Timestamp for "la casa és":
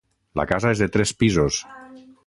0.39-0.81